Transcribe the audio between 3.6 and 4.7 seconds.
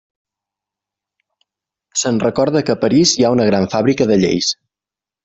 fàbrica de lleis.